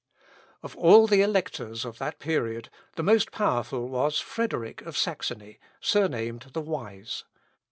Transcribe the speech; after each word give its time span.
Of 0.63 0.75
all 0.77 1.05
the 1.05 1.21
Electors 1.21 1.85
of 1.85 1.99
that 1.99 2.17
period, 2.17 2.71
the 2.95 3.03
most 3.03 3.31
powerful 3.31 3.87
was 3.87 4.17
Frederick 4.17 4.81
of 4.81 4.97
Saxony, 4.97 5.59
surnamed 5.79 6.47
the 6.53 6.61
Wise. 6.61 7.23